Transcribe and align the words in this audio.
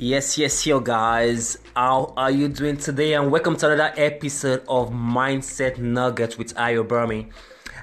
Yes, 0.00 0.38
yes, 0.38 0.64
yo, 0.64 0.78
guys. 0.78 1.58
How 1.74 2.14
are 2.16 2.30
you 2.30 2.46
doing 2.46 2.76
today? 2.76 3.14
And 3.14 3.32
welcome 3.32 3.56
to 3.56 3.66
another 3.66 3.92
episode 3.96 4.62
of 4.68 4.90
Mindset 4.90 5.78
Nuggets 5.78 6.38
with 6.38 6.54
Ayobami. 6.54 7.32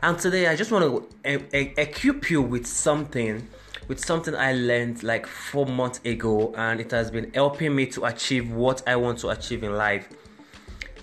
And 0.01 0.17
today, 0.17 0.47
I 0.47 0.55
just 0.55 0.71
want 0.71 1.09
to 1.25 1.81
equip 1.81 2.31
you 2.31 2.41
with 2.41 2.65
something, 2.67 3.45
with 3.89 3.99
something 3.99 4.33
I 4.33 4.53
learned 4.53 5.03
like 5.03 5.27
four 5.27 5.65
months 5.65 5.99
ago, 6.05 6.53
and 6.55 6.79
it 6.79 6.91
has 6.91 7.11
been 7.11 7.33
helping 7.33 7.75
me 7.75 7.85
to 7.87 8.05
achieve 8.05 8.49
what 8.49 8.81
I 8.87 8.95
want 8.95 9.19
to 9.19 9.31
achieve 9.31 9.61
in 9.65 9.73
life. 9.73 10.07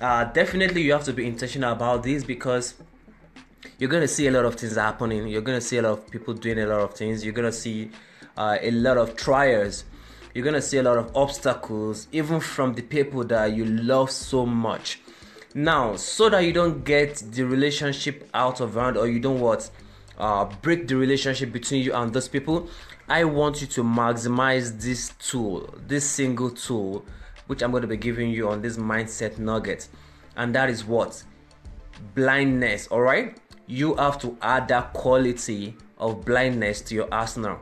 Uh, 0.00 0.24
definitely, 0.24 0.80
you 0.80 0.92
have 0.92 1.04
to 1.04 1.12
be 1.12 1.26
intentional 1.26 1.74
about 1.74 2.04
this 2.04 2.24
because 2.24 2.72
you're 3.76 3.90
gonna 3.90 4.08
see 4.08 4.28
a 4.28 4.30
lot 4.30 4.46
of 4.46 4.54
things 4.54 4.76
happening. 4.76 5.26
You're 5.26 5.42
gonna 5.42 5.60
see 5.60 5.76
a 5.76 5.82
lot 5.82 5.92
of 5.92 6.10
people 6.10 6.32
doing 6.32 6.58
a 6.58 6.66
lot 6.66 6.80
of 6.80 6.94
things. 6.94 7.22
You're 7.22 7.34
gonna 7.34 7.52
see 7.52 7.90
uh, 8.34 8.56
a 8.62 8.70
lot 8.70 8.96
of 8.96 9.14
trials 9.14 9.84
you're 10.34 10.44
gonna 10.44 10.62
see 10.62 10.78
a 10.78 10.82
lot 10.82 10.98
of 10.98 11.16
obstacles, 11.16 12.08
even 12.12 12.40
from 12.40 12.74
the 12.74 12.82
people 12.82 13.24
that 13.24 13.52
you 13.52 13.64
love 13.64 14.10
so 14.10 14.46
much. 14.46 15.00
Now, 15.54 15.96
so 15.96 16.30
that 16.30 16.40
you 16.40 16.52
don't 16.52 16.84
get 16.84 17.16
the 17.16 17.44
relationship 17.44 18.28
out 18.32 18.60
of 18.60 18.74
hand 18.74 18.96
or 18.96 19.06
you 19.06 19.20
don't 19.20 19.40
what 19.40 19.70
uh, 20.18 20.44
break 20.62 20.88
the 20.88 20.96
relationship 20.96 21.52
between 21.52 21.82
you 21.82 21.92
and 21.94 22.12
those 22.12 22.28
people, 22.28 22.68
I 23.08 23.24
want 23.24 23.60
you 23.60 23.66
to 23.68 23.82
maximize 23.82 24.80
this 24.80 25.12
tool, 25.18 25.74
this 25.86 26.08
single 26.08 26.50
tool, 26.50 27.04
which 27.48 27.62
I'm 27.62 27.70
going 27.70 27.82
to 27.82 27.88
be 27.88 27.96
giving 27.96 28.30
you 28.30 28.48
on 28.48 28.62
this 28.62 28.76
mindset 28.76 29.38
nugget, 29.38 29.88
and 30.36 30.54
that 30.54 30.70
is 30.70 30.84
what 30.84 31.22
blindness. 32.14 32.86
All 32.86 33.02
right, 33.02 33.36
you 33.66 33.94
have 33.96 34.18
to 34.20 34.36
add 34.40 34.68
that 34.68 34.92
quality 34.94 35.76
of 35.98 36.24
blindness 36.24 36.80
to 36.82 36.94
your 36.94 37.08
arsenal. 37.12 37.58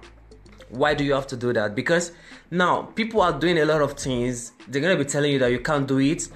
Why 0.70 0.94
do 0.94 1.04
you 1.04 1.12
have 1.14 1.26
to 1.28 1.36
do 1.36 1.52
that? 1.52 1.74
Because 1.74 2.12
now 2.50 2.82
people 2.82 3.20
are 3.20 3.38
doing 3.38 3.58
a 3.58 3.64
lot 3.64 3.82
of 3.82 3.94
things. 3.94 4.52
They're 4.68 4.80
gonna 4.80 4.96
be 4.96 5.04
telling 5.04 5.32
you 5.32 5.38
that 5.40 5.50
you 5.50 5.60
can't 5.60 5.86
do 5.86 5.98
it. 5.98 6.28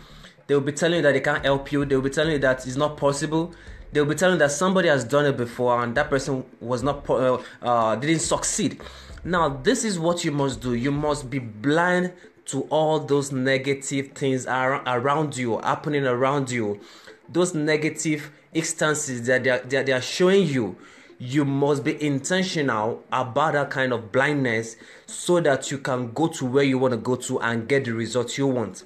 They'll 0.47 0.61
be 0.61 0.73
telling 0.73 0.97
you 0.97 1.03
that 1.03 1.13
they 1.13 1.21
can't 1.21 1.45
help 1.45 1.73
you. 1.73 1.85
They'll 1.85 2.03
be 2.03 2.11
telling 2.11 2.33
you 2.33 2.39
that 2.41 2.67
it's 2.67 2.77
not 2.77 2.97
possible. 2.97 3.55
They'll 3.93 4.05
be 4.05 4.17
telling 4.17 4.35
you 4.35 4.39
that 4.41 4.51
somebody 4.51 4.89
has 4.89 5.05
done 5.05 5.25
it 5.25 5.37
before 5.37 5.83
and 5.83 5.95
that 5.95 6.11
person 6.11 6.45
was 6.61 6.83
not 6.83 7.09
uh, 7.09 7.39
uh, 7.63 7.97
didn't 7.97 8.21
succeed. 8.21 8.81
Now 9.25 9.49
this 9.49 9.85
is 9.85 9.99
what 9.99 10.25
you 10.25 10.33
must 10.33 10.61
do. 10.61 10.75
You 10.75 10.91
must 10.91 11.31
be 11.31 11.39
blind 11.39 12.13
to 12.47 12.63
all 12.63 12.99
those 13.01 13.33
negative 13.33 14.13
things 14.13 14.47
around 14.47 15.37
you, 15.37 15.59
happening 15.59 16.05
around 16.05 16.51
you, 16.51 16.81
those 17.29 17.55
negative 17.55 18.31
instances 18.53 19.27
that 19.27 19.45
they 19.45 19.51
are, 19.51 19.61
that 19.61 19.87
they 19.87 19.93
are 19.93 20.03
showing 20.03 20.47
you 20.47 20.77
you 21.19 21.45
must 21.45 21.85
be 21.85 22.03
intentional 22.05 23.03
about 23.13 23.53
that 23.55 23.71
kind 23.71 23.93
of 23.93 24.11
blindness 24.13 24.77
so 25.07 25.41
that 25.41 25.71
you 25.71 25.79
can 25.79 26.13
go 26.13 26.27
to 26.29 26.45
where 26.45 26.65
you 26.65 26.79
want 26.79 26.93
to 26.93 26.99
go 26.99 27.17
to 27.17 27.41
and 27.41 27.69
get 27.69 27.85
the 27.85 27.93
results 27.93 28.37
you 28.37 28.47
want. 28.47 28.85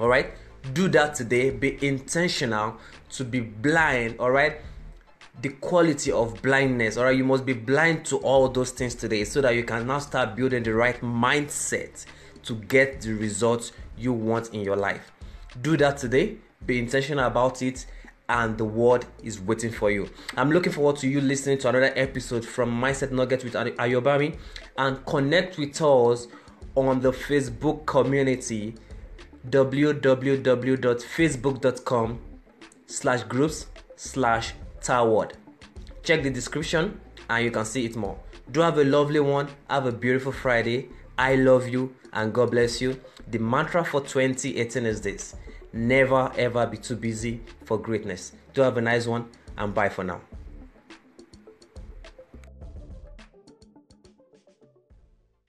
All 0.00 0.08
right, 0.08 0.32
do 0.72 0.88
that 0.88 1.14
today. 1.14 1.50
Be 1.50 1.78
intentional 1.86 2.78
to 3.10 3.24
be 3.24 3.40
blind. 3.40 4.16
All 4.18 4.30
right, 4.30 4.60
the 5.40 5.50
quality 5.50 6.10
of 6.10 6.40
blindness. 6.42 6.96
All 6.96 7.04
right, 7.04 7.16
you 7.16 7.24
must 7.24 7.46
be 7.46 7.52
blind 7.52 8.04
to 8.06 8.18
all 8.18 8.48
those 8.48 8.70
things 8.70 8.94
today 8.94 9.24
so 9.24 9.40
that 9.40 9.54
you 9.54 9.64
can 9.64 9.86
now 9.86 9.98
start 9.98 10.34
building 10.34 10.62
the 10.62 10.74
right 10.74 11.00
mindset 11.00 12.04
to 12.42 12.54
get 12.54 13.00
the 13.00 13.12
results 13.12 13.72
you 13.96 14.12
want 14.12 14.52
in 14.52 14.60
your 14.60 14.76
life. 14.76 15.12
Do 15.62 15.76
that 15.76 15.98
today. 15.98 16.36
Be 16.66 16.78
intentional 16.78 17.26
about 17.26 17.62
it 17.62 17.86
and 18.28 18.56
the 18.56 18.64
word 18.64 19.04
is 19.22 19.40
waiting 19.40 19.70
for 19.70 19.90
you. 19.90 20.08
I'm 20.36 20.50
looking 20.50 20.72
forward 20.72 20.96
to 20.96 21.08
you 21.08 21.20
listening 21.20 21.58
to 21.58 21.68
another 21.68 21.92
episode 21.96 22.44
from 22.44 22.70
Mindset 22.70 23.12
Nugget 23.12 23.44
with 23.44 23.54
Ayobami 23.54 24.36
and 24.78 25.04
connect 25.06 25.58
with 25.58 25.80
us 25.82 26.26
on 26.74 27.00
the 27.00 27.12
Facebook 27.12 27.86
community 27.86 28.74
www.facebook.com 29.48 32.20
slash 32.86 33.22
groups 33.24 33.66
slash 33.96 34.54
taward. 34.80 35.32
Check 36.02 36.22
the 36.22 36.30
description 36.30 37.00
and 37.28 37.44
you 37.44 37.50
can 37.50 37.64
see 37.64 37.84
it 37.84 37.96
more. 37.96 38.18
Do 38.50 38.60
have 38.60 38.78
a 38.78 38.84
lovely 38.84 39.20
one. 39.20 39.48
Have 39.68 39.86
a 39.86 39.92
beautiful 39.92 40.32
Friday. 40.32 40.88
I 41.18 41.36
love 41.36 41.68
you 41.68 41.94
and 42.12 42.32
God 42.32 42.50
bless 42.50 42.80
you. 42.80 43.00
The 43.28 43.38
mantra 43.38 43.84
for 43.84 44.00
2018 44.00 44.86
is 44.86 45.00
this 45.00 45.36
Never 45.74 46.30
ever 46.38 46.66
be 46.68 46.76
too 46.76 46.94
busy 46.94 47.40
for 47.64 47.78
greatness. 47.78 48.30
Do 48.52 48.62
have 48.62 48.76
a 48.76 48.80
nice 48.80 49.08
one 49.08 49.28
and 49.58 49.74
bye 49.74 49.88
for 49.88 50.04
now. 50.04 50.20